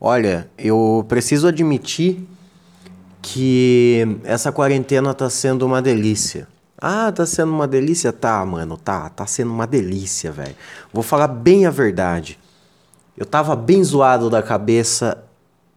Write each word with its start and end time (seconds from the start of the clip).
Olha, 0.00 0.48
eu 0.56 1.04
preciso 1.06 1.46
admitir 1.46 2.26
que 3.20 4.18
essa 4.24 4.50
quarentena 4.50 5.12
tá 5.12 5.28
sendo 5.28 5.66
uma 5.66 5.82
delícia. 5.82 6.48
Ah, 6.80 7.12
tá 7.12 7.26
sendo 7.26 7.52
uma 7.52 7.68
delícia? 7.68 8.10
Tá, 8.10 8.42
mano, 8.46 8.78
tá. 8.78 9.10
Tá 9.10 9.26
sendo 9.26 9.52
uma 9.52 9.66
delícia, 9.66 10.32
velho. 10.32 10.56
Vou 10.90 11.02
falar 11.02 11.28
bem 11.28 11.66
a 11.66 11.70
verdade. 11.70 12.38
Eu 13.14 13.26
tava 13.26 13.54
bem 13.54 13.84
zoado 13.84 14.30
da 14.30 14.42
cabeça 14.42 15.22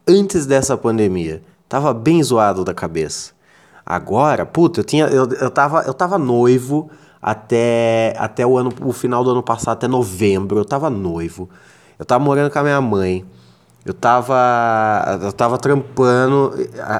antes 0.07 0.45
dessa 0.45 0.77
pandemia. 0.77 1.43
Tava 1.67 1.93
bem 1.93 2.23
zoado 2.23 2.63
da 2.63 2.73
cabeça. 2.73 3.33
Agora, 3.85 4.45
puta, 4.45 4.79
eu 4.79 4.83
tinha. 4.85 5.07
Eu, 5.07 5.29
eu, 5.33 5.51
tava, 5.51 5.81
eu 5.81 5.93
tava 5.93 6.17
noivo 6.17 6.89
até, 7.21 8.15
até 8.17 8.47
o, 8.47 8.57
ano, 8.57 8.71
o 8.81 8.93
final 8.93 9.21
do 9.21 9.31
ano 9.31 9.43
passado, 9.43 9.73
até 9.73 9.87
novembro. 9.89 10.59
Eu 10.59 10.65
tava 10.65 10.89
noivo. 10.89 11.49
Eu 11.99 12.05
tava 12.05 12.23
morando 12.23 12.49
com 12.49 12.59
a 12.59 12.63
minha 12.63 12.79
mãe. 12.79 13.25
Eu 13.85 13.93
tava, 13.93 15.19
eu 15.21 15.33
tava 15.33 15.57
trampando, 15.57 16.53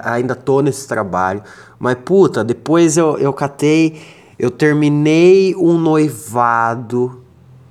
ainda 0.04 0.36
tô 0.36 0.62
nesse 0.62 0.86
trabalho. 0.88 1.42
Mas, 1.80 1.96
puta, 2.04 2.44
depois 2.44 2.98
eu, 2.98 3.18
eu 3.18 3.32
catei, 3.32 4.02
eu 4.38 4.52
terminei 4.52 5.56
um 5.56 5.78
noivado 5.78 7.22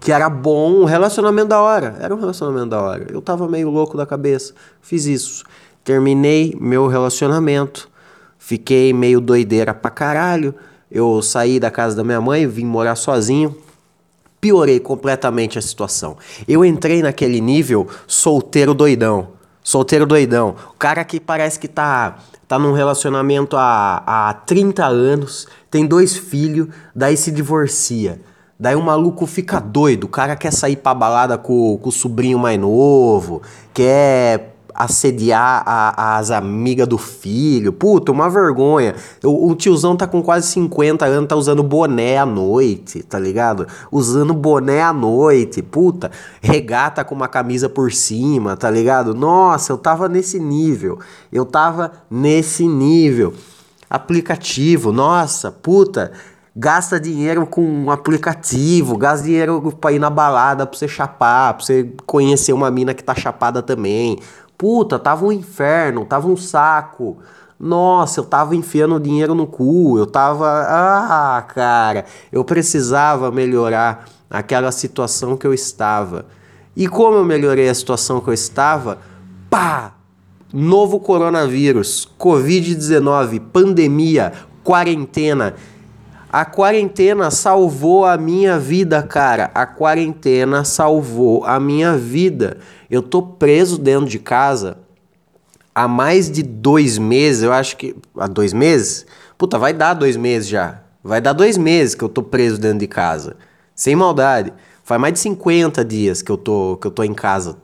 que 0.01 0.11
era 0.11 0.29
bom, 0.31 0.81
um 0.81 0.85
relacionamento 0.85 1.49
da 1.49 1.61
hora. 1.61 1.97
Era 2.01 2.15
um 2.15 2.19
relacionamento 2.19 2.67
da 2.67 2.81
hora. 2.81 3.07
Eu 3.11 3.21
tava 3.21 3.47
meio 3.47 3.71
louco 3.71 3.97
da 3.97 4.07
cabeça. 4.07 4.55
Fiz 4.81 5.05
isso. 5.05 5.45
Terminei 5.85 6.57
meu 6.59 6.87
relacionamento. 6.87 7.89
Fiquei 8.39 8.93
meio 8.93 9.21
doideira 9.21 9.75
pra 9.75 9.91
caralho. 9.91 10.55
Eu 10.91 11.23
saí 11.23 11.61
da 11.61 11.71
casa 11.71 11.95
da 11.95 12.03
minha 12.03 12.21
mãe, 12.21 12.47
vim 12.47 12.65
morar 12.65 12.97
sozinho 12.97 13.55
piorei 14.43 14.81
completamente 14.81 15.57
a 15.57 15.63
situação. 15.63 16.17
Eu 16.49 16.65
entrei 16.65 17.01
naquele 17.01 17.41
nível 17.41 17.87
solteiro 18.09 18.75
doidão. 18.75 19.29
Solteiro 19.63 20.05
doidão. 20.05 20.57
O 20.71 20.77
cara 20.77 21.05
que 21.05 21.21
parece 21.21 21.61
que 21.61 21.69
tá, 21.69 22.17
tá 22.49 22.59
num 22.59 22.73
relacionamento 22.73 23.57
há, 23.57 24.03
há 24.05 24.35
30 24.35 24.85
anos, 24.85 25.47
tem 25.71 25.87
dois 25.87 26.17
filhos, 26.17 26.67
daí 26.93 27.17
se 27.17 27.31
divorcia. 27.31 28.21
Daí 28.59 28.75
o 28.75 28.83
maluco 28.83 29.27
fica 29.27 29.61
doido, 29.61 30.05
o 30.05 30.09
cara 30.09 30.35
quer 30.35 30.53
sair 30.53 30.77
pra 30.77 30.93
balada 30.93 31.39
com, 31.39 31.79
com 31.79 31.89
o 31.89 31.93
sobrinho 31.93 32.39
mais 32.39 32.59
novo, 32.59 33.43
quer 33.73 34.52
assediar 34.75 35.63
a, 35.67 36.19
as 36.19 36.31
amigas 36.31 36.87
do 36.87 36.99
filho. 36.99 37.73
Puta, 37.73 38.13
uma 38.13 38.29
vergonha. 38.29 38.95
O, 39.23 39.51
o, 39.51 39.55
tiozão 39.55 39.97
tá 39.97 40.07
com 40.07 40.23
quase 40.23 40.49
50 40.49 41.05
anos, 41.05 41.29
tá 41.29 41.37
usando 41.37 41.63
boné 41.63 42.19
à 42.19 42.27
noite, 42.27 43.03
tá 43.03 43.19
ligado? 43.19 43.67
Usando 43.91 44.35
boné 44.35 44.83
à 44.83 44.93
noite. 44.93 45.63
Puta, 45.63 46.11
regata 46.41 47.05
com 47.05 47.15
uma 47.15 47.29
camisa 47.29 47.69
por 47.69 47.93
cima, 47.93 48.57
tá 48.57 48.71
ligado? 48.71 49.15
Nossa, 49.15 49.73
eu 49.73 49.79
tava 49.79 50.09
nesse 50.09 50.39
nível. 50.39 50.99
Eu 51.33 51.45
tava 51.45 51.93
nesse 52.11 52.67
nível. 52.67 53.35
Aplicativo, 53.89 54.91
nossa, 54.91 55.53
puta 55.53 56.13
gasta 56.55 57.01
dinheiro 57.01 57.47
com 57.47 57.63
um 57.63 57.91
aplicativo, 57.91 58.97
gasta 58.97 59.25
dinheiro 59.25 59.73
pra 59.81 59.93
ir 59.93 59.99
na 59.99 60.11
balada 60.11 60.67
pra 60.67 60.79
você 60.79 60.87
chapar, 60.87 61.55
pra 61.55 61.65
você 61.65 61.91
conhecer 62.07 62.53
uma 62.53 62.71
mina 62.71 62.93
que 62.93 63.03
tá 63.03 63.15
chapada 63.15 63.63
também. 63.63 64.19
Puta, 64.63 64.97
tava 64.97 65.27
um 65.27 65.33
inferno, 65.33 66.05
tava 66.05 66.29
um 66.29 66.37
saco. 66.37 67.19
Nossa, 67.59 68.21
eu 68.21 68.25
tava 68.25 68.55
enfiando 68.55 69.01
dinheiro 69.01 69.35
no 69.35 69.45
cu, 69.45 69.99
eu 69.99 70.07
tava. 70.07 70.47
Ah, 70.69 71.45
cara, 71.53 72.05
eu 72.31 72.45
precisava 72.45 73.33
melhorar 73.33 74.05
aquela 74.31 74.71
situação 74.71 75.37
que 75.37 75.45
eu 75.45 75.53
estava. 75.53 76.27
E 76.77 76.87
como 76.87 77.17
eu 77.17 77.25
melhorei 77.25 77.69
a 77.69 77.75
situação 77.75 78.21
que 78.21 78.29
eu 78.29 78.33
estava? 78.33 78.99
Pá! 79.51 79.95
Novo 80.53 81.01
coronavírus, 81.01 82.09
Covid-19, 82.17 83.43
pandemia, 83.53 84.33
quarentena. 84.63 85.57
A 86.33 86.45
quarentena 86.45 87.31
salvou 87.31 88.07
a 88.07 88.17
minha 88.17 88.59
vida, 88.59 89.03
cara. 89.03 89.51
A 89.55 89.67
quarentena 89.67 90.65
salvou 90.65 91.45
a 91.45 91.61
minha 91.61 91.95
vida. 91.95 92.59
Eu 92.93 93.01
tô 93.01 93.23
preso 93.23 93.79
dentro 93.79 94.07
de 94.07 94.19
casa 94.19 94.77
há 95.75 95.89
mais 95.89 96.31
de 96.31 96.43
dois 96.43 96.99
meses, 96.99 97.43
eu 97.43 97.51
acho 97.51 97.75
que. 97.79 97.97
Há 98.15 98.27
dois 98.27 98.53
meses? 98.53 99.07
Puta, 99.39 99.59
vai 99.59 99.73
dar 99.73 99.95
dois 99.95 100.15
meses 100.15 100.47
já. 100.47 100.83
Vai 101.03 101.19
dar 101.19 101.33
dois 101.33 101.57
meses 101.57 101.95
que 101.95 102.05
eu 102.05 102.09
tô 102.09 102.23
preso 102.23 102.61
dentro 102.61 102.81
de 102.81 102.87
casa. 102.87 103.37
Sem 103.75 103.97
maldade. 103.97 104.53
Faz 104.85 105.01
mais 105.01 105.15
de 105.15 105.21
50 105.21 105.83
dias 105.83 106.21
que 106.21 106.31
eu 106.31 106.37
tô, 106.37 106.77
que 106.77 106.87
eu 106.87 106.91
tô 106.91 107.03
em 107.03 107.15
casa. 107.15 107.57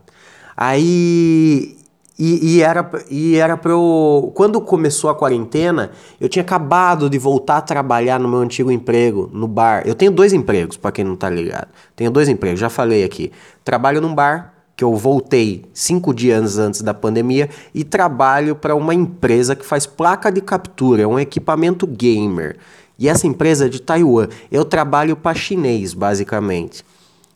Aí. 0.57 1.77
E, 2.19 2.57
e, 2.57 2.63
era, 2.63 2.91
e 3.11 3.37
era 3.37 3.57
pra 3.57 3.71
eu. 3.71 4.33
Quando 4.35 4.61
começou 4.63 5.11
a 5.11 5.15
quarentena, 5.15 5.93
eu 6.19 6.29
tinha 6.29 6.43
acabado 6.43 7.09
de 7.09 7.19
voltar 7.19 7.59
a 7.59 7.61
trabalhar 7.61 8.19
no 8.19 8.29
meu 8.29 8.39
antigo 8.39 8.73
emprego, 8.73 9.31
no 9.33 9.47
bar. 9.47 9.83
Eu 9.87 9.95
tenho 9.95 10.11
dois 10.11 10.33
empregos, 10.33 10.77
para 10.77 10.91
quem 10.91 11.05
não 11.05 11.15
tá 11.15 11.31
ligado. 11.31 11.69
Tenho 11.95 12.11
dois 12.11 12.29
empregos, 12.29 12.59
já 12.59 12.69
falei 12.69 13.05
aqui. 13.05 13.31
Trabalho 13.63 14.01
num 14.01 14.15
bar 14.15 14.58
que 14.79 14.85
eu 14.85 14.95
voltei 14.95 15.65
cinco 15.75 16.15
dias 16.15 16.57
antes 16.57 16.83
da 16.83 16.95
pandemia 16.95 17.51
e 17.75 17.83
trabalho 17.83 18.55
para 18.55 18.77
uma 18.77 18.95
empresa 18.95 19.57
que 19.57 19.67
faz 19.67 19.87
placa 19.87 20.31
de 20.31 20.41
captura, 20.41 21.03
é 21.03 21.07
um 21.07 21.19
equipamento 21.19 21.85
gamer. 21.85 22.57
E 22.97 23.09
essa 23.09 23.27
empresa 23.27 23.67
é 23.67 23.69
de 23.69 23.83
Taiwan. 23.83 24.29
Eu 24.53 24.65
trabalho 24.65 25.17
para 25.17 25.37
chinês, 25.37 25.93
basicamente. 25.93 26.85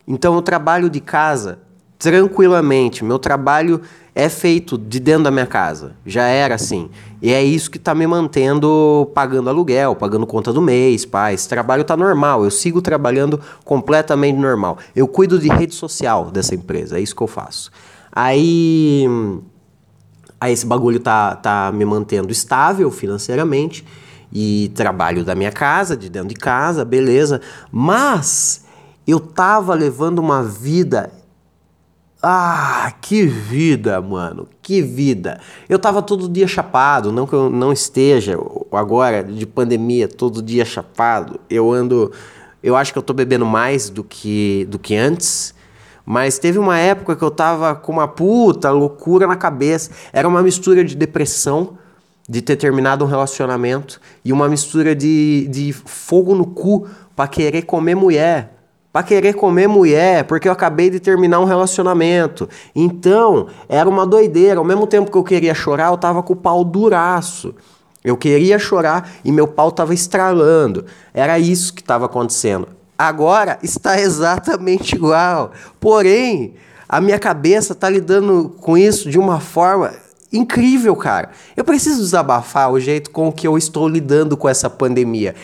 Então 0.06 0.36
eu 0.36 0.40
trabalho 0.40 0.88
de 0.88 1.00
casa 1.00 1.58
tranquilamente. 2.02 3.04
Meu 3.04 3.16
trabalho 3.16 3.80
é 4.12 4.28
feito 4.28 4.76
de 4.76 4.98
dentro 4.98 5.22
da 5.22 5.30
minha 5.30 5.46
casa. 5.46 5.92
Já 6.04 6.24
era 6.24 6.56
assim. 6.56 6.90
E 7.22 7.32
é 7.32 7.42
isso 7.42 7.70
que 7.70 7.78
está 7.78 7.94
me 7.94 8.04
mantendo 8.08 9.08
pagando 9.14 9.48
aluguel, 9.48 9.94
pagando 9.94 10.26
conta 10.26 10.52
do 10.52 10.60
mês, 10.60 11.06
pá. 11.06 11.32
Esse 11.32 11.48
trabalho 11.48 11.84
tá 11.84 11.96
normal. 11.96 12.42
Eu 12.42 12.50
sigo 12.50 12.82
trabalhando 12.82 13.40
completamente 13.64 14.36
normal. 14.36 14.78
Eu 14.96 15.06
cuido 15.06 15.38
de 15.38 15.48
rede 15.48 15.76
social 15.76 16.28
dessa 16.32 16.56
empresa. 16.56 16.98
É 16.98 17.00
isso 17.00 17.14
que 17.14 17.22
eu 17.22 17.28
faço. 17.28 17.70
Aí. 18.10 19.06
Aí 20.40 20.52
esse 20.52 20.66
bagulho 20.66 20.98
tá, 20.98 21.36
tá 21.36 21.70
me 21.72 21.84
mantendo 21.84 22.32
estável 22.32 22.90
financeiramente. 22.90 23.86
E 24.32 24.72
trabalho 24.74 25.24
da 25.24 25.36
minha 25.36 25.52
casa, 25.52 25.96
de 25.96 26.08
dentro 26.08 26.30
de 26.30 26.34
casa, 26.34 26.84
beleza. 26.84 27.40
Mas 27.70 28.64
eu 29.06 29.20
tava 29.20 29.72
levando 29.74 30.18
uma 30.18 30.42
vida 30.42 31.21
ah, 32.22 32.92
que 33.00 33.26
vida, 33.26 34.00
mano, 34.00 34.46
que 34.62 34.80
vida. 34.80 35.40
Eu 35.68 35.76
tava 35.76 36.00
todo 36.00 36.28
dia 36.28 36.46
chapado, 36.46 37.10
não 37.10 37.26
que 37.26 37.32
eu 37.32 37.50
não 37.50 37.72
esteja 37.72 38.38
agora 38.70 39.24
de 39.24 39.44
pandemia, 39.44 40.06
todo 40.06 40.40
dia 40.40 40.64
chapado. 40.64 41.40
Eu 41.50 41.72
ando, 41.72 42.12
eu 42.62 42.76
acho 42.76 42.92
que 42.92 42.98
eu 42.98 43.02
tô 43.02 43.12
bebendo 43.12 43.44
mais 43.44 43.90
do 43.90 44.04
que 44.04 44.66
do 44.70 44.78
que 44.78 44.94
antes. 44.94 45.52
Mas 46.06 46.38
teve 46.38 46.58
uma 46.58 46.78
época 46.78 47.16
que 47.16 47.22
eu 47.22 47.30
tava 47.30 47.74
com 47.74 47.90
uma 47.90 48.06
puta 48.06 48.70
loucura 48.70 49.26
na 49.26 49.36
cabeça. 49.36 49.90
Era 50.12 50.28
uma 50.28 50.42
mistura 50.42 50.84
de 50.84 50.94
depressão, 50.94 51.76
de 52.28 52.40
ter 52.40 52.54
terminado 52.54 53.04
um 53.04 53.08
relacionamento, 53.08 54.00
e 54.24 54.32
uma 54.32 54.48
mistura 54.48 54.94
de, 54.94 55.48
de 55.48 55.72
fogo 55.72 56.36
no 56.36 56.46
cu 56.46 56.86
pra 57.16 57.26
querer 57.26 57.62
comer 57.62 57.96
mulher 57.96 58.61
para 58.92 59.02
querer 59.02 59.32
comer 59.34 59.66
mulher, 59.66 60.24
porque 60.24 60.46
eu 60.46 60.52
acabei 60.52 60.90
de 60.90 61.00
terminar 61.00 61.40
um 61.40 61.44
relacionamento. 61.44 62.48
Então, 62.74 63.46
era 63.68 63.88
uma 63.88 64.06
doideira. 64.06 64.58
Ao 64.58 64.64
mesmo 64.64 64.86
tempo 64.86 65.10
que 65.10 65.16
eu 65.16 65.24
queria 65.24 65.54
chorar, 65.54 65.90
eu 65.90 65.96
tava 65.96 66.22
com 66.22 66.34
o 66.34 66.36
pau 66.36 66.62
duraço. 66.62 67.54
Eu 68.04 68.16
queria 68.16 68.58
chorar 68.58 69.10
e 69.24 69.32
meu 69.32 69.48
pau 69.48 69.72
tava 69.72 69.94
estralando. 69.94 70.84
Era 71.14 71.38
isso 71.38 71.72
que 71.72 71.80
estava 71.80 72.06
acontecendo. 72.06 72.68
Agora 72.98 73.58
está 73.62 73.98
exatamente 74.00 74.94
igual. 74.94 75.52
Porém, 75.80 76.54
a 76.88 77.00
minha 77.00 77.18
cabeça 77.18 77.74
tá 77.74 77.88
lidando 77.88 78.54
com 78.60 78.76
isso 78.76 79.08
de 79.08 79.18
uma 79.18 79.40
forma 79.40 79.94
incrível, 80.30 80.94
cara. 80.96 81.30
Eu 81.56 81.64
preciso 81.64 82.00
desabafar 82.00 82.70
o 82.70 82.80
jeito 82.80 83.10
com 83.10 83.32
que 83.32 83.46
eu 83.46 83.56
estou 83.56 83.88
lidando 83.88 84.36
com 84.36 84.48
essa 84.48 84.68
pandemia. 84.68 85.34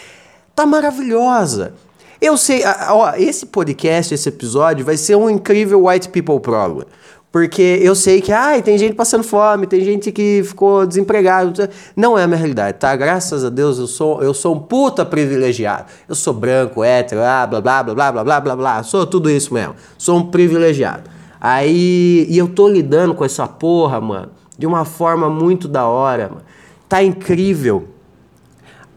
Tá 0.55 0.67
maravilhosa. 0.67 1.75
Eu 2.21 2.37
sei, 2.37 2.63
ó, 2.89 3.13
esse 3.17 3.47
podcast, 3.47 4.13
esse 4.13 4.29
episódio 4.29 4.85
vai 4.85 4.97
ser 4.97 5.15
um 5.17 5.31
incrível 5.31 5.87
white 5.87 6.09
people 6.09 6.41
problem. 6.41 6.85
Porque 7.31 7.79
eu 7.83 7.95
sei 7.95 8.21
que, 8.23 8.33
ai, 8.33 8.63
tem 8.63 8.79
gente 8.79 8.95
passando 8.95 9.23
fome, 9.23 9.67
tem 9.67 9.81
gente 9.83 10.11
que 10.11 10.43
ficou 10.45 10.87
desempregado. 10.87 11.69
Não 11.95 12.19
é 12.19 12.25
a 12.25 12.27
minha 12.27 12.39
realidade, 12.39 12.79
tá? 12.79 12.97
Graças 12.97 13.45
a 13.45 13.51
Deus 13.51 13.79
eu 13.79 13.87
sou, 13.87 14.23
eu 14.23 14.33
sou 14.33 14.57
um 14.57 14.59
puta 14.59 15.05
privilegiado. 15.05 15.85
Eu 16.09 16.15
sou 16.15 16.33
branco, 16.33 16.83
hétero, 16.83 17.21
blá, 17.21 17.47
blá, 17.47 17.61
blá, 17.61 17.83
blá, 17.83 17.95
blá, 17.95 18.13
blá, 18.13 18.25
blá, 18.25 18.41
blá, 18.41 18.57
blá. 18.57 18.83
Sou 18.83 19.07
tudo 19.07 19.31
isso 19.31 19.53
mesmo. 19.53 19.75
Sou 19.99 20.19
um 20.19 20.31
privilegiado. 20.31 21.09
Aí, 21.41 22.27
e 22.29 22.37
eu 22.37 22.49
tô 22.49 22.67
lidando 22.67 23.15
com 23.15 23.25
essa 23.25 23.47
porra, 23.47 24.01
mano, 24.01 24.31
de 24.57 24.67
uma 24.67 24.85
forma 24.85 25.29
muito 25.29 25.69
da 25.69 25.87
hora, 25.87 26.31
mano. 26.31 26.43
Tá 26.89 27.03
incrível. 27.03 27.89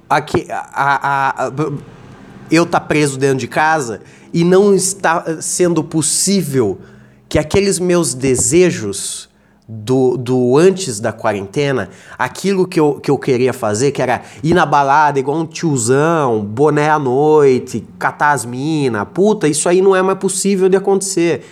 Aqui, 0.09 0.47
a, 0.49 0.65
a, 0.73 1.47
a 1.47 1.51
eu 2.51 2.65
tá 2.65 2.79
preso 2.79 3.17
dentro 3.17 3.37
de 3.37 3.47
casa 3.47 4.01
e 4.33 4.43
não 4.43 4.75
está 4.75 5.41
sendo 5.41 5.83
possível 5.83 6.79
que 7.29 7.39
aqueles 7.39 7.79
meus 7.79 8.13
desejos 8.13 9.29
do, 9.67 10.17
do 10.17 10.57
antes 10.57 10.99
da 10.99 11.13
quarentena, 11.13 11.89
aquilo 12.19 12.67
que 12.67 12.77
eu, 12.77 12.95
que 12.95 13.09
eu 13.09 13.17
queria 13.17 13.53
fazer, 13.53 13.91
que 13.91 14.01
era 14.01 14.21
ir 14.43 14.53
na 14.53 14.65
balada 14.65 15.17
igual 15.17 15.37
um 15.37 15.45
tiozão, 15.45 16.43
boné 16.43 16.89
à 16.89 16.99
noite, 16.99 17.87
catar 17.97 18.33
as 18.33 18.43
minas, 18.43 19.07
puta, 19.13 19.47
isso 19.47 19.69
aí 19.69 19.81
não 19.81 19.95
é 19.95 20.01
mais 20.01 20.17
possível 20.19 20.67
de 20.67 20.75
acontecer. 20.75 21.45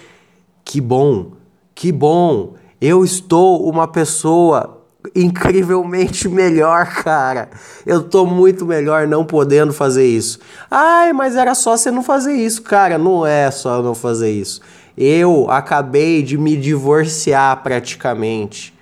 Que 0.65 0.81
bom, 0.81 1.31
que 1.73 1.93
bom. 1.93 2.55
Eu 2.81 3.05
estou 3.05 3.69
uma 3.69 3.87
pessoa 3.87 4.78
incrivelmente 5.15 6.27
melhor, 6.27 6.85
cara. 7.03 7.49
Eu 7.85 8.03
tô 8.03 8.25
muito 8.25 8.65
melhor 8.65 9.07
não 9.07 9.25
podendo 9.25 9.73
fazer 9.73 10.05
isso. 10.05 10.39
Ai, 10.69 11.13
mas 11.13 11.35
era 11.35 11.55
só 11.55 11.77
você 11.77 11.91
não 11.91 12.03
fazer 12.03 12.33
isso, 12.33 12.61
cara. 12.61 12.97
Não 12.97 13.25
é 13.25 13.49
só 13.51 13.81
não 13.81 13.95
fazer 13.95 14.31
isso. 14.31 14.61
Eu 14.97 15.49
acabei 15.49 16.21
de 16.21 16.37
me 16.37 16.57
divorciar 16.57 17.63
praticamente. 17.63 18.73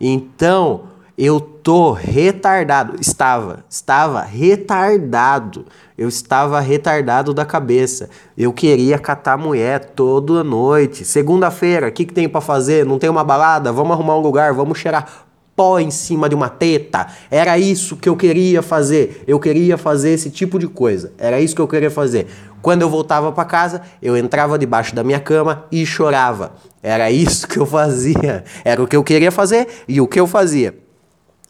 Então, 0.00 0.84
eu 1.18 1.40
tô 1.40 1.90
retardado. 1.90 2.94
Estava, 3.00 3.64
estava 3.68 4.22
retardado. 4.22 5.66
Eu 5.96 6.08
estava 6.08 6.60
retardado 6.60 7.34
da 7.34 7.44
cabeça. 7.44 8.08
Eu 8.36 8.52
queria 8.52 8.96
catar 9.00 9.36
mulher 9.36 9.84
toda 9.84 10.44
noite. 10.44 11.04
Segunda-feira, 11.04 11.88
o 11.88 11.92
que, 11.92 12.04
que 12.04 12.14
tem 12.14 12.28
para 12.28 12.40
fazer? 12.40 12.86
Não 12.86 13.00
tem 13.00 13.10
uma 13.10 13.24
balada? 13.24 13.72
Vamos 13.72 13.94
arrumar 13.94 14.16
um 14.16 14.20
lugar, 14.20 14.54
vamos 14.54 14.78
cheirar 14.78 15.26
pó 15.56 15.80
em 15.80 15.90
cima 15.90 16.28
de 16.28 16.36
uma 16.36 16.48
teta. 16.48 17.08
Era 17.28 17.58
isso 17.58 17.96
que 17.96 18.08
eu 18.08 18.16
queria 18.16 18.62
fazer. 18.62 19.24
Eu 19.26 19.40
queria 19.40 19.76
fazer 19.76 20.10
esse 20.10 20.30
tipo 20.30 20.56
de 20.56 20.68
coisa. 20.68 21.12
Era 21.18 21.40
isso 21.40 21.52
que 21.52 21.60
eu 21.60 21.66
queria 21.66 21.90
fazer. 21.90 22.28
Quando 22.62 22.82
eu 22.82 22.88
voltava 22.88 23.32
para 23.32 23.44
casa, 23.44 23.82
eu 24.00 24.16
entrava 24.16 24.56
debaixo 24.56 24.94
da 24.94 25.02
minha 25.02 25.18
cama 25.18 25.64
e 25.72 25.84
chorava. 25.84 26.52
Era 26.80 27.10
isso 27.10 27.48
que 27.48 27.58
eu 27.58 27.66
fazia. 27.66 28.44
Era 28.64 28.80
o 28.80 28.86
que 28.86 28.94
eu 28.94 29.02
queria 29.02 29.32
fazer 29.32 29.66
e 29.88 30.00
o 30.00 30.06
que 30.06 30.20
eu 30.20 30.28
fazia. 30.28 30.86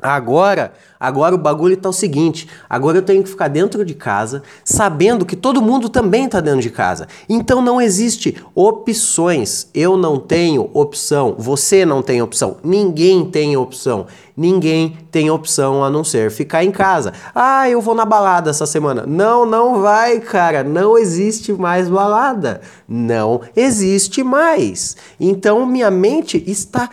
Agora, 0.00 0.72
agora 1.00 1.34
o 1.34 1.38
bagulho 1.38 1.76
tá 1.76 1.88
o 1.88 1.92
seguinte, 1.92 2.48
agora 2.70 2.98
eu 2.98 3.02
tenho 3.02 3.22
que 3.24 3.28
ficar 3.28 3.48
dentro 3.48 3.84
de 3.84 3.94
casa, 3.94 4.44
sabendo 4.64 5.26
que 5.26 5.34
todo 5.34 5.60
mundo 5.60 5.88
também 5.88 6.28
tá 6.28 6.40
dentro 6.40 6.60
de 6.60 6.70
casa. 6.70 7.08
Então 7.28 7.60
não 7.60 7.80
existe 7.80 8.36
opções. 8.54 9.68
Eu 9.74 9.96
não 9.96 10.20
tenho 10.20 10.70
opção, 10.72 11.34
você 11.36 11.84
não 11.84 12.00
tem 12.00 12.22
opção, 12.22 12.58
ninguém 12.62 13.24
tem 13.24 13.56
opção. 13.56 14.06
Ninguém 14.36 14.96
tem 15.10 15.28
opção 15.32 15.82
a 15.82 15.90
não 15.90 16.04
ser 16.04 16.30
ficar 16.30 16.62
em 16.62 16.70
casa. 16.70 17.12
Ah, 17.34 17.68
eu 17.68 17.80
vou 17.80 17.92
na 17.92 18.04
balada 18.04 18.50
essa 18.50 18.66
semana. 18.66 19.04
Não, 19.04 19.44
não 19.44 19.82
vai, 19.82 20.20
cara. 20.20 20.62
Não 20.62 20.96
existe 20.96 21.52
mais 21.52 21.88
balada. 21.88 22.60
Não 22.88 23.40
existe 23.56 24.22
mais. 24.22 24.96
Então 25.18 25.66
minha 25.66 25.90
mente 25.90 26.40
está 26.46 26.88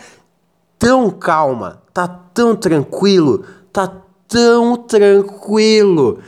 tão 0.78 1.10
calma, 1.10 1.82
tá 1.92 2.06
tão 2.06 2.54
tranquilo, 2.54 3.44
tá 3.72 3.92
tão 4.28 4.76
tranquilo. 4.76 6.18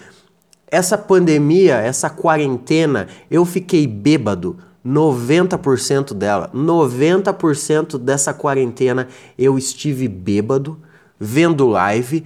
Essa 0.71 0.99
pandemia, 0.99 1.77
essa 1.77 2.11
quarentena, 2.11 3.09
eu 3.31 3.45
fiquei 3.45 3.87
bêbado 3.87 4.57
90% 4.85 6.15
dela. 6.15 6.51
90% 6.55 7.99
dessa 7.99 8.33
quarentena 8.33 9.09
eu 9.39 9.59
estive 9.59 10.09
bêbado, 10.09 10.79
vendo 11.19 11.67
live 11.69 12.25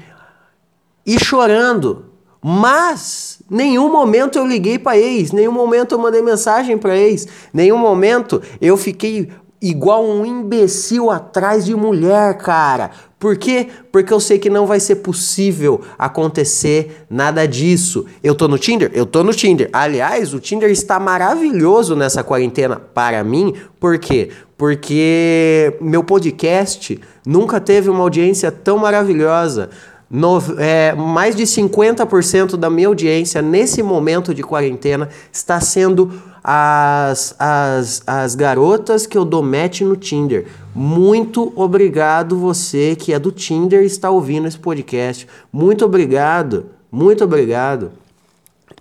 e 1.05 1.19
chorando. 1.19 2.07
Mas 2.45 3.41
nenhum 3.49 3.91
momento 3.91 4.37
eu 4.37 4.47
liguei 4.47 4.77
para 4.77 4.99
ex, 4.99 5.31
nenhum 5.31 5.53
momento 5.53 5.93
eu 5.93 5.99
mandei 5.99 6.21
mensagem 6.21 6.77
para 6.77 6.97
ex, 6.97 7.29
nenhum 7.55 7.79
momento 7.79 8.43
eu 8.61 8.77
fiquei 8.77 9.31
igual 9.63 10.05
um 10.05 10.27
imbecil 10.27 11.09
atrás 11.11 11.65
de 11.65 11.75
mulher, 11.75 12.37
cara. 12.37 12.91
Por 13.19 13.37
quê? 13.37 13.69
Porque 13.93 14.13
eu 14.13 14.19
sei 14.19 14.37
que 14.37 14.51
não 14.51 14.67
vai 14.67 14.81
ser 14.81 14.97
possível 14.97 15.81
acontecer 15.97 17.07
nada 17.09 17.47
disso. 17.47 18.05
Eu 18.21 18.35
tô 18.35 18.49
no 18.49 18.59
Tinder? 18.59 18.91
Eu 18.93 19.07
tô 19.07 19.23
no 19.23 19.33
Tinder. 19.33 19.71
Aliás, 19.73 20.35
o 20.35 20.41
Tinder 20.41 20.69
está 20.69 20.99
maravilhoso 20.99 21.95
nessa 21.95 22.25
quarentena 22.25 22.75
para 22.75 23.23
mim. 23.23 23.55
Por 23.79 23.97
quê? 24.01 24.31
Porque 24.59 25.77
meu 25.81 26.03
podcast 26.03 27.01
nunca 27.25 27.61
teve 27.61 27.89
uma 27.89 28.01
audiência 28.01 28.51
tão 28.51 28.79
maravilhosa. 28.79 29.71
No, 30.13 30.43
é, 30.59 30.95
mais 30.95 31.35
de 31.35 31.45
50% 31.45 32.57
da 32.57 32.69
minha 32.69 32.87
audiência 32.87 33.41
nesse 33.41 33.83
momento 33.83 34.35
de 34.35 34.43
quarentena 34.43 35.09
está 35.33 35.59
sendo 35.59 36.13
as, 36.45 37.35
as, 37.39 38.03
as 38.07 38.35
garotas 38.35 39.07
que 39.07 39.17
eu 39.17 39.25
dou 39.25 39.43
match 39.43 39.81
no 39.81 39.97
Tinder. 39.97 40.49
Muito 40.75 41.51
obrigado 41.57 42.37
você 42.37 42.95
que 42.95 43.15
é 43.15 43.19
do 43.19 43.33
Tinder 43.33 43.83
e 43.83 43.87
está 43.87 44.11
ouvindo 44.11 44.47
esse 44.47 44.59
podcast. 44.59 45.27
Muito 45.51 45.83
obrigado, 45.87 46.67
muito 46.91 47.25
obrigado. 47.25 47.93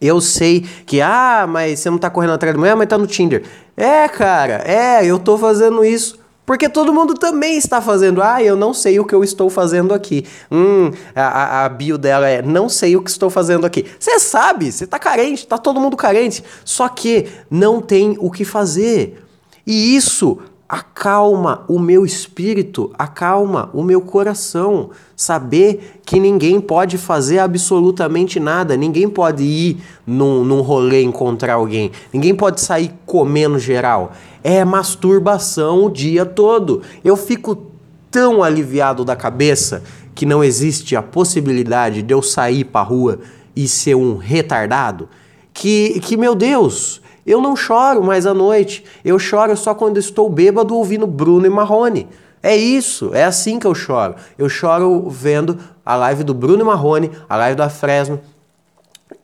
Eu 0.02 0.20
sei 0.20 0.66
que, 0.86 1.00
ah, 1.00 1.46
mas 1.48 1.80
você 1.80 1.90
não 1.90 1.98
tá 1.98 2.10
correndo 2.10 2.34
atrás 2.34 2.54
de 2.54 2.60
mulher, 2.60 2.76
mas 2.76 2.90
tá 2.90 2.98
no 2.98 3.08
Tinder. 3.08 3.44
É, 3.78 4.06
cara, 4.10 4.64
é, 4.66 5.06
eu 5.06 5.18
tô 5.18 5.38
fazendo 5.38 5.86
isso 5.86 6.20
porque 6.46 6.68
todo 6.68 6.94
mundo 6.94 7.14
também 7.14 7.58
está 7.58 7.82
fazendo. 7.82 8.22
Ah, 8.22 8.42
eu 8.44 8.56
não 8.56 8.74
sei 8.74 9.00
o 9.00 9.06
que 9.06 9.14
eu 9.14 9.24
estou 9.24 9.50
fazendo 9.50 9.94
aqui. 9.94 10.26
Hum, 10.52 10.92
a, 11.16 11.66
a 11.66 11.70
bio 11.70 11.98
dela 11.98 12.28
é 12.28 12.42
não 12.42 12.68
sei 12.68 12.96
o 12.96 13.02
que 13.02 13.10
estou 13.10 13.30
fazendo 13.30 13.66
aqui. 13.66 13.86
Você 14.00 14.20
sabe, 14.20 14.72
você 14.72 14.84
está 14.84 15.00
carente, 15.00 15.44
está 15.44 15.58
todo 15.58 15.80
mundo 15.80 15.96
carente. 15.96 16.44
Só 16.66 16.90
que 16.90 17.28
não 17.50 17.82
tem 17.82 18.18
o 18.20 18.32
que 18.32 18.44
fazer. 18.44 19.24
E 19.66 19.96
isso 19.96 20.40
acalma 20.72 21.66
o 21.68 21.78
meu 21.78 22.06
espírito, 22.06 22.90
acalma 22.98 23.70
o 23.74 23.84
meu 23.84 24.00
coração. 24.00 24.92
Saber 25.18 26.00
que 26.06 26.18
ninguém 26.18 26.62
pode 26.62 26.98
fazer 26.98 27.40
absolutamente 27.40 28.40
nada, 28.40 28.78
ninguém 28.78 29.10
pode 29.10 29.44
ir 29.44 29.84
num, 30.08 30.46
num 30.46 30.62
rolê 30.62 31.04
encontrar 31.04 31.56
alguém, 31.56 31.92
ninguém 32.14 32.34
pode 32.34 32.62
sair 32.62 32.94
comendo 33.06 33.60
geral 33.60 34.14
é 34.44 34.64
masturbação 34.66 35.86
o 35.86 35.90
dia 35.90 36.26
todo. 36.26 36.82
Eu 37.04 37.16
fico 37.16 37.68
tão 38.10 38.44
aliviado 38.44 39.06
da 39.06 39.16
cabeça 39.16 39.84
que 40.14 40.26
não 40.26 40.44
existe 40.44 40.96
a 40.96 41.02
possibilidade 41.02 42.02
de 42.02 42.14
eu 42.14 42.22
sair 42.22 42.66
pra 42.66 42.82
rua 42.82 43.20
e 43.56 43.68
ser 43.68 43.96
um 43.96 44.18
retardado, 44.18 45.08
que, 45.54 46.00
que 46.00 46.18
meu 46.18 46.36
Deus, 46.36 47.01
eu 47.26 47.42
não 47.42 47.56
choro 47.56 48.04
mais 48.04 48.26
à 48.26 48.34
noite. 48.34 48.84
Eu 49.04 49.18
choro 49.20 49.56
só 49.56 49.74
quando 49.74 49.98
estou 49.98 50.30
bêbado 50.30 50.76
ouvindo 50.76 51.06
Bruno 51.08 51.46
e 51.46 51.50
Marrone. 51.50 52.08
É 52.44 52.56
isso, 52.56 53.12
é 53.14 53.24
assim 53.24 53.60
que 53.60 53.68
eu 53.68 53.76
choro. 53.76 54.16
Eu 54.38 54.50
choro 54.50 55.08
vendo 55.10 55.58
a 55.86 55.96
live 55.96 56.24
do 56.24 56.34
Bruno 56.34 56.62
e 56.62 56.66
Marrone, 56.66 57.12
a 57.30 57.38
live 57.38 57.56
da 57.56 57.70
Fresno, 57.70 58.20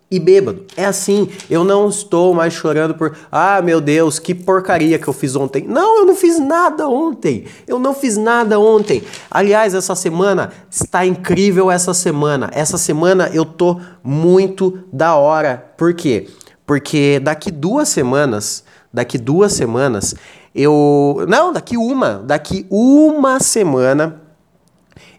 e 0.10 0.19
bêbado. 0.19 0.65
É 0.75 0.86
assim, 0.86 1.29
eu 1.50 1.63
não 1.63 1.89
estou 1.89 2.33
mais 2.33 2.53
chorando 2.53 2.93
por, 2.93 3.17
ah, 3.31 3.62
meu 3.62 3.81
Deus, 3.81 4.19
que 4.19 4.33
porcaria 4.33 4.98
que 4.98 5.07
eu 5.07 5.13
fiz 5.13 5.36
ontem. 5.36 5.65
Não, 5.67 6.00
eu 6.00 6.05
não 6.05 6.15
fiz 6.15 6.39
nada 6.39 6.88
ontem. 6.88 7.45
Eu 7.67 7.77
não 7.77 7.93
fiz 7.93 8.15
nada 8.15 8.60
ontem. 8.60 9.03
Aliás, 9.29 9.74
essa 9.74 9.95
semana 9.95 10.51
está 10.69 11.05
incrível 11.05 11.69
essa 11.69 11.93
semana. 11.93 12.50
Essa 12.53 12.77
semana 12.77 13.29
eu 13.33 13.43
tô 13.43 13.81
muito 14.01 14.79
da 14.93 15.15
hora. 15.15 15.74
Por 15.77 15.93
quê? 15.93 16.27
Porque 16.67 17.19
daqui 17.21 17.50
duas 17.50 17.88
semanas, 17.88 18.65
daqui 18.93 19.17
duas 19.17 19.53
semanas, 19.53 20.13
eu, 20.53 21.25
não, 21.29 21.53
daqui 21.53 21.77
uma, 21.77 22.15
daqui 22.25 22.67
uma 22.69 23.39
semana 23.39 24.21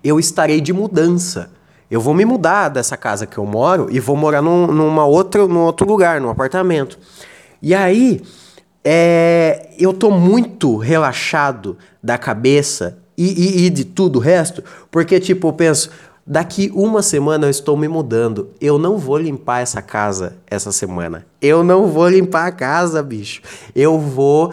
eu 0.05 0.21
estarei 0.21 0.61
de 0.61 0.75
mudança. 0.75 1.51
Eu 1.91 2.03
vou 2.03 2.13
me 2.13 2.27
mudar 2.27 2.69
dessa 2.69 2.99
casa 2.99 3.27
que 3.27 3.39
eu 3.39 3.47
moro 3.47 3.89
e 3.91 3.99
vou 3.99 4.15
morar 4.15 4.43
num, 4.43 4.67
numa 4.67 5.07
outra, 5.07 5.49
num 5.49 5.61
outro 5.61 5.89
lugar, 5.89 6.21
num 6.21 6.29
apartamento. 6.29 6.99
E 7.63 7.75
aí, 7.75 8.21
é, 8.85 9.71
eu 9.79 9.95
tô 9.95 10.11
muito 10.11 10.77
relaxado 10.77 11.79
da 12.03 12.19
cabeça 12.19 12.99
e, 13.17 13.63
e, 13.63 13.67
e 13.67 13.71
de 13.71 13.85
tudo 13.85 14.19
o 14.19 14.23
resto, 14.23 14.63
porque, 14.91 15.19
tipo, 15.19 15.49
eu 15.49 15.53
penso, 15.53 15.91
Daqui 16.31 16.71
uma 16.75 17.01
semana 17.01 17.47
eu 17.47 17.51
estou 17.51 17.75
me 17.75 17.89
mudando. 17.89 18.51
Eu 18.61 18.79
não 18.79 18.99
vou 18.99 19.17
limpar 19.17 19.61
essa 19.61 19.81
casa 19.81 20.37
essa 20.47 20.71
semana. 20.71 21.25
Eu 21.41 21.65
não 21.65 21.87
vou 21.87 22.07
limpar 22.07 22.49
a 22.49 22.53
casa, 22.53 23.03
bicho. 23.03 23.41
Eu 23.75 23.99
vou 23.99 24.53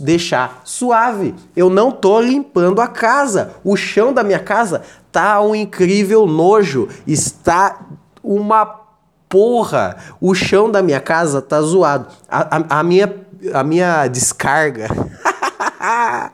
deixar 0.00 0.60
suave. 0.66 1.34
Eu 1.56 1.70
não 1.70 1.90
tô 1.90 2.20
limpando 2.20 2.78
a 2.78 2.86
casa. 2.86 3.54
O 3.64 3.74
chão 3.74 4.12
da 4.12 4.22
minha 4.22 4.38
casa 4.38 4.82
tá 5.10 5.40
um 5.40 5.54
incrível 5.54 6.26
nojo. 6.26 6.90
Está 7.06 7.80
uma 8.22 8.66
porra. 9.26 9.96
O 10.20 10.34
chão 10.34 10.70
da 10.70 10.82
minha 10.82 11.00
casa 11.00 11.40
tá 11.40 11.58
zoado. 11.62 12.06
A, 12.28 12.58
a, 12.58 12.80
a 12.80 12.82
minha, 12.82 13.10
a 13.54 13.64
minha 13.64 14.08
descarga. 14.08 14.88
a, 15.80 16.30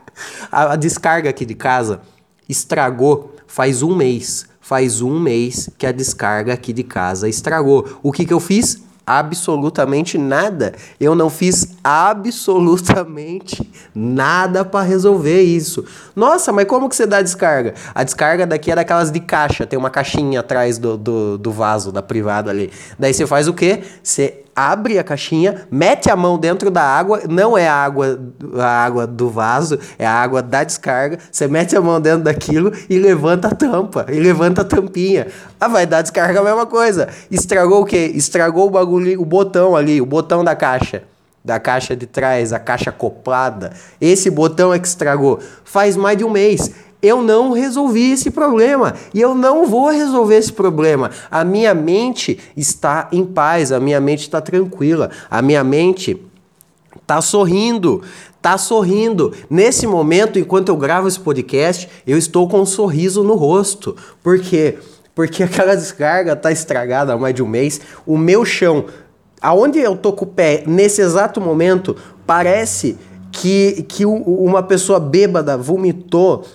a 0.51 0.75
descarga 0.75 1.29
aqui 1.29 1.45
de 1.45 1.55
casa 1.55 2.01
estragou 2.49 3.37
faz 3.47 3.81
um 3.81 3.95
mês 3.95 4.50
faz 4.71 5.01
um 5.01 5.19
mês 5.19 5.69
que 5.77 5.85
a 5.85 5.91
descarga 5.91 6.53
aqui 6.53 6.71
de 6.71 6.81
casa 6.81 7.27
estragou. 7.27 7.99
O 8.01 8.09
que, 8.09 8.23
que 8.23 8.33
eu 8.33 8.39
fiz? 8.39 8.81
absolutamente 9.05 10.17
nada. 10.17 10.73
Eu 10.97 11.13
não 11.15 11.29
fiz 11.29 11.75
absolutamente 11.83 13.69
nada 13.93 14.63
para 14.63 14.85
resolver 14.85 15.41
isso. 15.41 15.83
Nossa, 16.15 16.53
mas 16.53 16.65
como 16.65 16.87
que 16.87 16.95
você 16.95 17.05
dá 17.05 17.21
descarga? 17.21 17.73
A 17.93 18.03
descarga 18.05 18.47
daqui 18.47 18.71
é 18.71 18.75
daquelas 18.75 19.11
de 19.11 19.19
caixa, 19.19 19.65
tem 19.65 19.77
uma 19.77 19.89
caixinha 19.89 20.39
atrás 20.39 20.77
do, 20.77 20.95
do, 20.97 21.37
do 21.37 21.51
vaso 21.51 21.91
da 21.91 22.01
privada 22.01 22.51
ali. 22.51 22.71
Daí 22.97 23.13
você 23.13 23.27
faz 23.27 23.49
o 23.49 23.53
quê? 23.53 23.81
Você 24.01 24.43
abre 24.55 24.99
a 24.99 25.03
caixinha, 25.03 25.67
mete 25.69 26.09
a 26.09 26.15
mão 26.15 26.37
dentro 26.37 26.69
da 26.69 26.81
água, 26.81 27.21
não 27.29 27.57
é 27.57 27.67
a 27.67 27.73
água, 27.73 28.19
a 28.57 28.83
água 28.83 29.07
do 29.07 29.29
vaso, 29.29 29.79
é 29.97 30.05
a 30.05 30.13
água 30.13 30.41
da 30.41 30.63
descarga. 30.63 31.17
Você 31.31 31.47
mete 31.47 31.75
a 31.75 31.81
mão 31.81 31.99
dentro 31.99 32.23
daquilo 32.23 32.71
e 32.89 32.97
levanta 32.97 33.47
a 33.49 33.55
tampa, 33.55 34.05
e 34.09 34.19
levanta 34.19 34.61
a 34.61 34.65
tampinha. 34.65 35.27
Ah, 35.59 35.67
vai 35.67 35.85
dar 35.85 36.01
descarga 36.01 36.39
a 36.39 36.43
mesma 36.43 36.65
coisa. 36.65 37.07
Estragou 37.29 37.81
o 37.81 37.85
quê? 37.85 38.11
Estragou 38.15 38.67
o 38.67 38.71
bagulho, 38.71 39.21
o 39.21 39.25
botão 39.25 39.75
ali, 39.75 40.01
o 40.01 40.05
botão 40.05 40.43
da 40.43 40.55
caixa. 40.55 41.03
Da 41.43 41.59
caixa 41.59 41.95
de 41.95 42.05
trás, 42.05 42.53
a 42.53 42.59
caixa 42.59 42.91
acoplada. 42.91 43.71
Esse 43.99 44.29
botão 44.29 44.71
é 44.71 44.77
que 44.77 44.87
estragou. 44.87 45.39
Faz 45.63 45.97
mais 45.97 46.15
de 46.15 46.23
um 46.23 46.29
mês 46.29 46.71
eu 47.01 47.21
não 47.21 47.51
resolvi 47.51 48.11
esse 48.11 48.29
problema 48.29 48.93
e 49.13 49.19
eu 49.19 49.33
não 49.33 49.65
vou 49.65 49.89
resolver 49.89 50.35
esse 50.35 50.53
problema. 50.53 51.09
A 51.29 51.43
minha 51.43 51.73
mente 51.73 52.37
está 52.55 53.09
em 53.11 53.25
paz, 53.25 53.71
a 53.71 53.79
minha 53.79 53.99
mente 53.99 54.21
está 54.21 54.39
tranquila, 54.39 55.09
a 55.29 55.41
minha 55.41 55.63
mente 55.63 56.21
está 57.01 57.21
sorrindo, 57.21 58.01
está 58.37 58.57
sorrindo. 58.57 59.33
Nesse 59.49 59.87
momento, 59.87 60.37
enquanto 60.37 60.69
eu 60.69 60.77
gravo 60.77 61.07
esse 61.07 61.19
podcast, 61.19 61.89
eu 62.05 62.17
estou 62.17 62.47
com 62.47 62.61
um 62.61 62.65
sorriso 62.65 63.23
no 63.23 63.35
rosto. 63.35 63.95
Por 64.21 64.39
quê? 64.39 64.77
Porque 65.15 65.41
aquela 65.43 65.75
descarga 65.75 66.33
está 66.33 66.51
estragada 66.51 67.13
há 67.13 67.17
mais 67.17 67.33
de 67.33 67.41
um 67.41 67.47
mês. 67.47 67.81
O 68.05 68.17
meu 68.17 68.45
chão, 68.45 68.85
aonde 69.41 69.79
eu 69.79 69.97
tô 69.97 70.13
com 70.13 70.25
o 70.25 70.27
pé 70.27 70.63
nesse 70.67 71.01
exato 71.01 71.41
momento, 71.41 71.95
parece 72.27 72.97
que, 73.31 73.85
que 73.87 74.05
uma 74.05 74.61
pessoa 74.61 74.99
bêbada 74.99 75.57
vomitou 75.57 76.45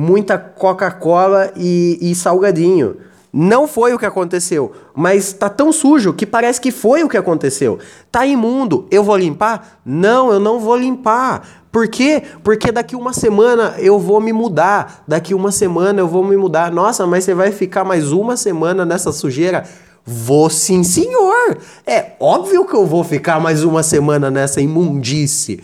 muita 0.00 0.38
Coca-Cola 0.38 1.52
e, 1.54 1.98
e 2.00 2.14
salgadinho. 2.14 2.96
Não 3.30 3.68
foi 3.68 3.92
o 3.92 3.98
que 3.98 4.06
aconteceu, 4.06 4.72
mas 4.94 5.32
tá 5.32 5.48
tão 5.48 5.70
sujo 5.70 6.14
que 6.14 6.26
parece 6.26 6.60
que 6.60 6.72
foi 6.72 7.04
o 7.04 7.08
que 7.08 7.18
aconteceu. 7.18 7.78
Tá 8.10 8.26
imundo, 8.26 8.88
eu 8.90 9.04
vou 9.04 9.16
limpar? 9.16 9.78
Não, 9.84 10.32
eu 10.32 10.40
não 10.40 10.58
vou 10.58 10.74
limpar. 10.74 11.46
Por 11.70 11.86
quê? 11.86 12.22
Porque 12.42 12.72
daqui 12.72 12.96
uma 12.96 13.12
semana 13.12 13.74
eu 13.78 13.98
vou 14.00 14.20
me 14.20 14.32
mudar. 14.32 15.04
Daqui 15.06 15.34
uma 15.34 15.52
semana 15.52 16.00
eu 16.00 16.08
vou 16.08 16.24
me 16.24 16.36
mudar. 16.36 16.72
Nossa, 16.72 17.06
mas 17.06 17.22
você 17.22 17.34
vai 17.34 17.52
ficar 17.52 17.84
mais 17.84 18.10
uma 18.10 18.36
semana 18.36 18.84
nessa 18.84 19.12
sujeira? 19.12 19.64
Vou 20.04 20.50
sim, 20.50 20.82
senhor. 20.82 21.58
É 21.86 22.12
óbvio 22.18 22.64
que 22.64 22.74
eu 22.74 22.86
vou 22.86 23.04
ficar 23.04 23.38
mais 23.38 23.62
uma 23.62 23.82
semana 23.82 24.30
nessa 24.30 24.60
imundice. 24.60 25.62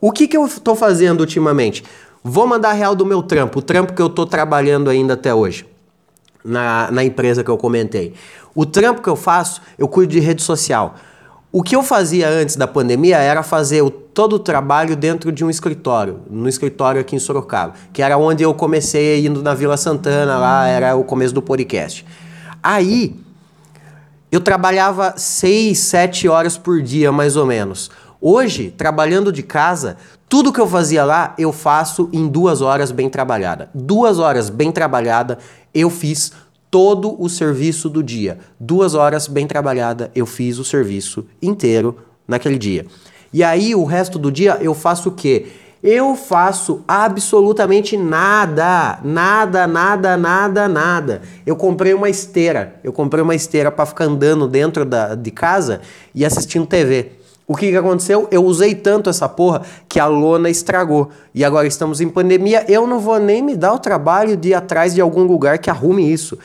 O 0.00 0.12
que, 0.12 0.28
que 0.28 0.36
eu 0.36 0.48
tô 0.62 0.74
fazendo 0.76 1.20
ultimamente? 1.20 1.82
Vou 2.24 2.46
mandar 2.46 2.72
real 2.72 2.94
do 2.94 3.04
meu 3.04 3.22
trampo, 3.22 3.58
o 3.58 3.62
trampo 3.62 3.92
que 3.92 4.00
eu 4.00 4.08
tô 4.08 4.24
trabalhando 4.24 4.88
ainda 4.88 5.14
até 5.14 5.34
hoje, 5.34 5.66
na, 6.44 6.90
na 6.90 7.02
empresa 7.02 7.42
que 7.42 7.50
eu 7.50 7.58
comentei. 7.58 8.14
O 8.54 8.64
trampo 8.64 9.02
que 9.02 9.08
eu 9.08 9.16
faço, 9.16 9.60
eu 9.76 9.88
cuido 9.88 10.12
de 10.12 10.20
rede 10.20 10.42
social. 10.42 10.94
O 11.50 11.62
que 11.62 11.74
eu 11.74 11.82
fazia 11.82 12.28
antes 12.28 12.56
da 12.56 12.66
pandemia 12.66 13.18
era 13.18 13.42
fazer 13.42 13.82
o, 13.82 13.90
todo 13.90 14.36
o 14.36 14.38
trabalho 14.38 14.94
dentro 14.94 15.32
de 15.32 15.44
um 15.44 15.50
escritório, 15.50 16.20
no 16.30 16.48
escritório 16.48 17.00
aqui 17.00 17.16
em 17.16 17.18
Sorocaba, 17.18 17.74
que 17.92 18.00
era 18.00 18.16
onde 18.16 18.42
eu 18.42 18.54
comecei 18.54 19.26
indo 19.26 19.42
na 19.42 19.52
Vila 19.52 19.76
Santana, 19.76 20.38
lá 20.38 20.66
era 20.66 20.94
o 20.94 21.04
começo 21.04 21.34
do 21.34 21.42
podcast. 21.42 22.06
Aí, 22.62 23.16
eu 24.30 24.40
trabalhava 24.40 25.12
seis, 25.18 25.78
sete 25.80 26.26
horas 26.26 26.56
por 26.56 26.80
dia, 26.80 27.12
mais 27.12 27.36
ou 27.36 27.44
menos. 27.44 27.90
Hoje, 28.24 28.70
trabalhando 28.70 29.32
de 29.32 29.42
casa, 29.42 29.96
tudo 30.28 30.52
que 30.52 30.60
eu 30.60 30.68
fazia 30.68 31.04
lá, 31.04 31.34
eu 31.36 31.52
faço 31.52 32.08
em 32.12 32.28
duas 32.28 32.62
horas 32.62 32.92
bem 32.92 33.10
trabalhada. 33.10 33.68
Duas 33.74 34.20
horas 34.20 34.48
bem 34.48 34.70
trabalhada, 34.70 35.38
eu 35.74 35.90
fiz 35.90 36.30
todo 36.70 37.20
o 37.20 37.28
serviço 37.28 37.88
do 37.88 38.00
dia. 38.00 38.38
Duas 38.60 38.94
horas 38.94 39.26
bem 39.26 39.44
trabalhada, 39.44 40.08
eu 40.14 40.24
fiz 40.24 40.60
o 40.60 40.64
serviço 40.64 41.26
inteiro 41.42 41.98
naquele 42.28 42.58
dia. 42.58 42.86
E 43.32 43.42
aí, 43.42 43.74
o 43.74 43.82
resto 43.82 44.20
do 44.20 44.30
dia, 44.30 44.56
eu 44.60 44.72
faço 44.72 45.08
o 45.08 45.12
quê? 45.12 45.46
Eu 45.82 46.14
faço 46.14 46.84
absolutamente 46.86 47.96
nada, 47.96 49.00
nada, 49.02 49.66
nada, 49.66 50.16
nada, 50.16 50.68
nada. 50.68 51.22
Eu 51.44 51.56
comprei 51.56 51.92
uma 51.92 52.08
esteira. 52.08 52.76
Eu 52.84 52.92
comprei 52.92 53.20
uma 53.20 53.34
esteira 53.34 53.72
para 53.72 53.84
ficar 53.84 54.04
andando 54.04 54.46
dentro 54.46 54.84
da, 54.84 55.16
de 55.16 55.32
casa 55.32 55.80
e 56.14 56.24
assistindo 56.24 56.66
TV. 56.66 57.20
O 57.46 57.56
que, 57.56 57.70
que 57.70 57.76
aconteceu? 57.76 58.28
Eu 58.30 58.44
usei 58.44 58.74
tanto 58.74 59.10
essa 59.10 59.28
porra 59.28 59.62
que 59.88 59.98
a 59.98 60.06
lona 60.06 60.48
estragou. 60.48 61.10
E 61.34 61.44
agora 61.44 61.66
estamos 61.66 62.00
em 62.00 62.08
pandemia, 62.08 62.64
eu 62.68 62.86
não 62.86 63.00
vou 63.00 63.18
nem 63.18 63.42
me 63.42 63.56
dar 63.56 63.74
o 63.74 63.78
trabalho 63.78 64.36
de 64.36 64.50
ir 64.50 64.54
atrás 64.54 64.94
de 64.94 65.00
algum 65.00 65.24
lugar 65.24 65.58
que 65.58 65.68
arrume 65.68 66.10
isso. 66.10 66.38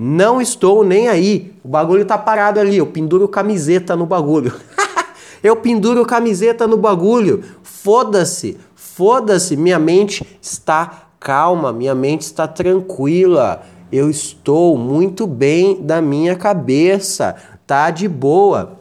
Não 0.00 0.40
estou 0.40 0.84
nem 0.84 1.08
aí. 1.08 1.52
O 1.64 1.68
bagulho 1.68 2.04
tá 2.04 2.16
parado 2.16 2.60
ali. 2.60 2.76
Eu 2.76 2.86
penduro 2.86 3.26
camiseta 3.26 3.96
no 3.96 4.06
bagulho. 4.06 4.54
eu 5.42 5.56
penduro 5.56 6.06
camiseta 6.06 6.68
no 6.68 6.76
bagulho. 6.76 7.42
Foda-se. 7.64 8.56
Foda-se. 8.76 9.56
Minha 9.56 9.78
mente 9.78 10.24
está 10.40 11.08
calma. 11.18 11.72
Minha 11.72 11.96
mente 11.96 12.22
está 12.22 12.46
tranquila. 12.46 13.62
Eu 13.90 14.08
estou 14.08 14.78
muito 14.78 15.26
bem 15.26 15.82
da 15.82 16.00
minha 16.00 16.36
cabeça. 16.36 17.34
Tá 17.66 17.90
de 17.90 18.06
boa. 18.06 18.78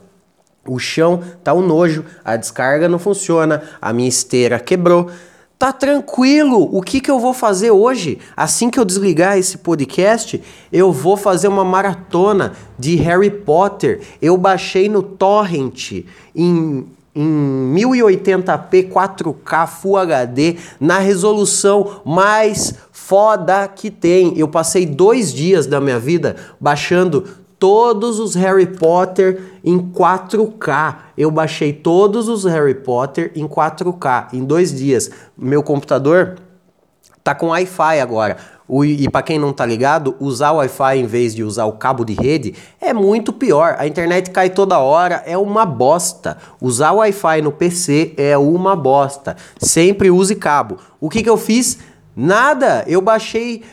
O 0.67 0.79
chão 0.79 1.21
tá 1.43 1.53
um 1.53 1.61
nojo, 1.61 2.03
a 2.23 2.35
descarga 2.35 2.89
não 2.89 2.99
funciona, 2.99 3.63
a 3.81 3.93
minha 3.93 4.09
esteira 4.09 4.59
quebrou. 4.59 5.09
Tá 5.59 5.73
tranquilo. 5.73 6.69
O 6.71 6.83
que, 6.83 7.01
que 7.01 7.09
eu 7.09 7.19
vou 7.19 7.33
fazer 7.33 7.71
hoje? 7.71 8.19
Assim 8.35 8.69
que 8.69 8.79
eu 8.79 8.85
desligar 8.85 9.39
esse 9.39 9.57
podcast, 9.57 10.41
eu 10.71 10.91
vou 10.91 11.17
fazer 11.17 11.47
uma 11.47 11.65
maratona 11.65 12.53
de 12.77 12.95
Harry 12.97 13.31
Potter. 13.31 14.01
Eu 14.21 14.37
baixei 14.37 14.87
no 14.87 15.01
Torrent 15.01 16.03
em, 16.35 16.85
em 17.15 17.73
1080p 17.75 18.91
4K 18.91 19.67
Full 19.67 19.97
HD 19.97 20.57
na 20.79 20.99
resolução 20.99 22.01
mais 22.05 22.75
foda 22.91 23.67
que 23.67 23.89
tem. 23.89 24.37
Eu 24.37 24.47
passei 24.47 24.85
dois 24.85 25.33
dias 25.33 25.65
da 25.65 25.81
minha 25.81 25.97
vida 25.97 26.35
baixando 26.59 27.23
todos 27.59 28.19
os 28.19 28.35
Harry 28.35 28.67
Potter 28.67 29.59
em 29.63 29.79
4K. 29.79 30.95
Eu 31.17 31.31
baixei 31.31 31.73
todos 31.73 32.27
os 32.27 32.45
Harry 32.45 32.75
Potter 32.75 33.31
em 33.35 33.47
4K 33.47 34.33
em 34.33 34.43
dois 34.43 34.73
dias. 34.73 35.09
Meu 35.37 35.63
computador 35.63 36.35
tá 37.23 37.35
com 37.35 37.47
Wi-Fi 37.47 37.99
agora. 37.99 38.37
O, 38.67 38.83
e 38.83 39.09
para 39.09 39.21
quem 39.21 39.39
não 39.39 39.53
tá 39.53 39.65
ligado, 39.65 40.15
usar 40.19 40.51
o 40.51 40.57
Wi-Fi 40.57 40.97
em 40.97 41.05
vez 41.05 41.33
de 41.33 41.43
usar 41.43 41.65
o 41.65 41.73
cabo 41.73 42.03
de 42.03 42.13
rede 42.13 42.53
é 42.81 42.93
muito 42.93 43.31
pior. 43.31 43.75
A 43.79 43.87
internet 43.87 44.29
cai 44.29 44.49
toda 44.49 44.79
hora, 44.79 45.23
é 45.25 45.37
uma 45.37 45.65
bosta. 45.65 46.37
Usar 46.61 46.91
o 46.91 46.97
Wi-Fi 46.97 47.41
no 47.41 47.51
PC 47.51 48.13
é 48.17 48.37
uma 48.37 48.75
bosta. 48.75 49.37
Sempre 49.57 50.11
use 50.11 50.35
cabo. 50.35 50.77
O 50.99 51.09
que, 51.09 51.23
que 51.23 51.29
eu 51.29 51.37
fiz? 51.37 51.79
Nada. 52.15 52.83
Eu 52.87 53.01
baixei 53.01 53.63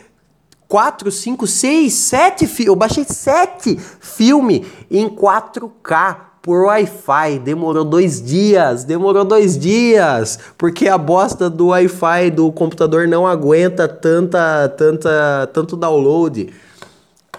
4, 0.74 1.08
5, 1.08 1.46
6, 1.46 1.92
7 1.92 2.46
filmes. 2.48 2.66
Eu 2.66 2.74
baixei 2.74 3.04
7 3.04 3.78
filmes 4.00 4.66
em 4.90 5.08
4K 5.08 6.16
por 6.42 6.64
Wi-Fi. 6.64 7.38
Demorou 7.38 7.84
dois 7.84 8.20
dias. 8.20 8.82
Demorou 8.82 9.24
dois 9.24 9.56
dias. 9.56 10.36
Porque 10.58 10.88
a 10.88 10.98
bosta 10.98 11.48
do 11.48 11.68
Wi-Fi 11.68 12.32
do 12.32 12.50
computador 12.50 13.06
não 13.06 13.24
aguenta 13.24 13.86
tanta, 13.86 14.68
tanta, 14.76 15.48
tanto 15.52 15.76
download. 15.76 16.52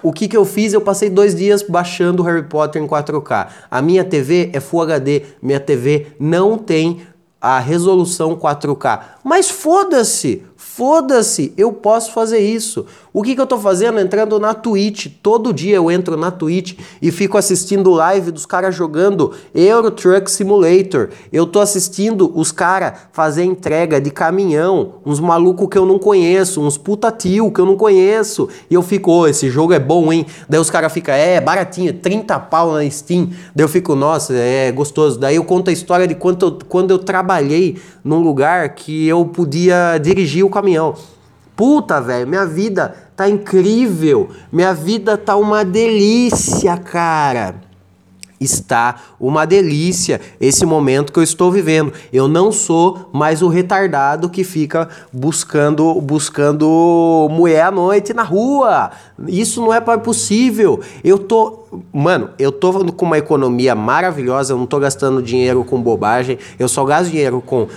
O 0.01 0.13
que, 0.13 0.29
que 0.29 0.37
eu 0.37 0.45
fiz? 0.45 0.71
Eu 0.71 0.79
passei 0.79 1.09
dois 1.09 1.35
dias 1.35 1.61
baixando 1.61 2.23
Harry 2.23 2.43
Potter 2.43 2.81
em 2.81 2.87
4K. 2.87 3.47
A 3.69 3.81
minha 3.81 4.05
TV 4.05 4.49
é 4.53 4.61
Full 4.61 4.83
HD. 4.83 5.23
Minha 5.41 5.59
TV 5.59 6.07
não 6.17 6.57
tem 6.57 7.01
a 7.41 7.59
resolução 7.59 8.33
4K. 8.37 9.01
Mas 9.25 9.51
foda-se! 9.51 10.41
Foda-se, 10.57 11.53
eu 11.57 11.73
posso 11.73 12.13
fazer 12.13 12.39
isso. 12.39 12.85
O 13.11 13.21
que, 13.21 13.35
que 13.35 13.39
eu 13.39 13.47
tô 13.47 13.57
fazendo? 13.57 13.99
Entrando 13.99 14.39
na 14.39 14.53
Twitch. 14.53 15.07
Todo 15.21 15.53
dia 15.53 15.75
eu 15.75 15.89
entro 15.89 16.17
na 16.17 16.31
Twitch 16.31 16.77
e 17.01 17.11
fico 17.11 17.37
assistindo 17.37 17.91
live 17.91 18.31
dos 18.31 18.45
caras 18.45 18.75
jogando 18.75 19.31
Euro 19.53 19.91
Truck 19.91 20.29
Simulator. 20.29 21.09
Eu 21.31 21.45
tô 21.45 21.59
assistindo 21.59 22.31
os 22.37 22.51
caras 22.51 22.93
fazer 23.11 23.43
entrega 23.43 23.99
de 23.99 24.09
caminhão, 24.11 24.95
uns 25.05 25.19
malucos 25.19 25.67
que 25.69 25.77
eu 25.77 25.85
não 25.85 25.99
conheço, 25.99 26.61
uns 26.61 26.77
puta 26.77 27.11
tio 27.11 27.51
que 27.51 27.59
eu 27.59 27.65
não 27.65 27.77
conheço. 27.77 28.49
E 28.69 28.73
eu 28.73 28.81
fico, 28.81 29.11
oh, 29.11 29.27
esse 29.27 29.49
jogo 29.49 29.73
é 29.73 29.79
bom, 29.79 30.11
hein? 30.11 30.25
Daí 30.47 30.59
os 30.59 30.69
caras 30.69 30.91
ficam, 30.91 31.15
é, 31.15 31.39
baratinho, 31.39 31.93
30 31.93 32.37
pau 32.39 32.73
na 32.73 32.89
Steam. 32.89 33.29
Daí 33.53 33.63
eu 33.63 33.69
fico, 33.69 33.95
nossa, 33.95 34.33
é 34.33 34.71
gostoso. 34.71 35.19
Daí 35.19 35.35
eu 35.35 35.43
conto 35.43 35.69
a 35.69 35.73
história 35.73 36.07
de 36.07 36.15
quando 36.15 36.45
eu, 36.45 36.59
quando 36.67 36.91
eu 36.91 36.99
trabalhei 36.99 37.77
num 38.03 38.19
lugar 38.19 38.75
que 38.75 39.07
eu 39.07 39.25
podia 39.25 39.97
dirigir 39.97 40.45
o 40.45 40.49
caminhão. 40.55 40.95
Puta, 41.55 42.01
velho, 42.01 42.27
minha 42.27 42.45
vida 42.45 42.95
tá 43.15 43.29
incrível. 43.29 44.29
Minha 44.51 44.73
vida 44.73 45.17
tá 45.17 45.35
uma 45.35 45.63
delícia, 45.63 46.75
cara. 46.77 47.55
está 48.39 48.95
uma 49.17 49.45
delícia 49.45 50.19
esse 50.39 50.65
momento 50.65 51.13
que 51.13 51.19
eu 51.19 51.23
estou 51.23 51.49
vivendo. 51.51 51.93
Eu 52.11 52.27
não 52.27 52.51
sou 52.51 53.09
mais 53.13 53.41
o 53.41 53.47
retardado 53.47 54.29
que 54.29 54.43
fica 54.43 54.89
buscando 55.11 56.01
buscando 56.01 57.27
mulher 57.31 57.63
à 57.63 57.71
noite 57.71 58.13
na 58.13 58.23
rua. 58.23 58.91
Isso 59.27 59.61
não 59.61 59.73
é 59.73 59.79
possível. 59.79 60.81
Eu 61.03 61.17
tô, 61.17 61.67
mano, 61.93 62.31
eu 62.37 62.51
tô 62.51 62.73
com 62.91 63.05
uma 63.05 63.17
economia 63.17 63.73
maravilhosa, 63.75 64.53
eu 64.53 64.57
não 64.57 64.65
tô 64.65 64.79
gastando 64.79 65.21
dinheiro 65.21 65.63
com 65.63 65.81
bobagem. 65.81 66.37
Eu 66.59 66.67
só 66.67 66.83
gasto 66.83 67.11
dinheiro 67.11 67.41
com 67.41 67.67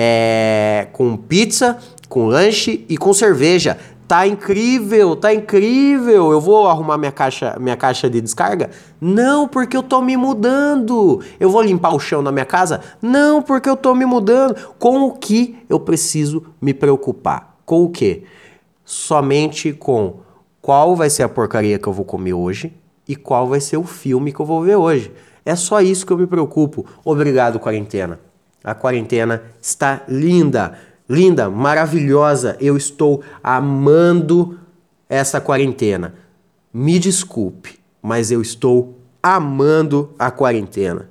é, 0.00 0.86
com 0.92 1.16
pizza, 1.16 1.76
com 2.08 2.26
lanche 2.26 2.84
e 2.88 2.96
com 2.96 3.12
cerveja. 3.12 3.78
Tá 4.08 4.26
incrível, 4.26 5.14
tá 5.14 5.34
incrível. 5.34 6.32
Eu 6.32 6.40
vou 6.40 6.66
arrumar 6.66 6.96
minha 6.96 7.12
caixa, 7.12 7.56
minha 7.60 7.76
caixa 7.76 8.08
de 8.08 8.22
descarga? 8.22 8.70
Não, 8.98 9.46
porque 9.46 9.76
eu 9.76 9.82
tô 9.82 10.00
me 10.00 10.16
mudando. 10.16 11.22
Eu 11.38 11.50
vou 11.50 11.60
limpar 11.60 11.94
o 11.94 12.00
chão 12.00 12.22
na 12.22 12.32
minha 12.32 12.46
casa? 12.46 12.80
Não, 13.02 13.42
porque 13.42 13.68
eu 13.68 13.76
tô 13.76 13.94
me 13.94 14.06
mudando. 14.06 14.56
Com 14.78 15.02
o 15.02 15.12
que 15.12 15.58
eu 15.68 15.78
preciso 15.78 16.42
me 16.58 16.72
preocupar? 16.72 17.58
Com 17.66 17.84
o 17.84 17.90
que? 17.90 18.24
Somente 18.82 19.74
com 19.74 20.20
qual 20.62 20.96
vai 20.96 21.10
ser 21.10 21.24
a 21.24 21.28
porcaria 21.28 21.78
que 21.78 21.86
eu 21.86 21.92
vou 21.92 22.06
comer 22.06 22.32
hoje 22.32 22.72
e 23.06 23.14
qual 23.14 23.46
vai 23.46 23.60
ser 23.60 23.76
o 23.76 23.84
filme 23.84 24.32
que 24.32 24.40
eu 24.40 24.46
vou 24.46 24.62
ver 24.62 24.76
hoje. 24.76 25.12
É 25.44 25.54
só 25.54 25.82
isso 25.82 26.06
que 26.06 26.12
eu 26.14 26.18
me 26.18 26.26
preocupo. 26.26 26.86
Obrigado, 27.04 27.60
quarentena. 27.60 28.18
A 28.64 28.74
quarentena 28.74 29.42
está 29.60 30.02
linda 30.08 30.78
linda, 31.08 31.48
maravilhosa. 31.48 32.56
Eu 32.60 32.76
estou 32.76 33.22
amando 33.42 34.58
essa 35.08 35.40
quarentena. 35.40 36.14
Me 36.72 36.98
desculpe, 36.98 37.78
mas 38.02 38.30
eu 38.30 38.42
estou 38.42 38.98
amando 39.22 40.14
a 40.18 40.30
quarentena. 40.30 41.08